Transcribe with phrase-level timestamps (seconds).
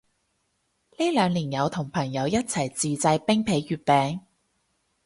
[0.97, 4.21] 呢兩年有同朋友一齊自製冰皮月餅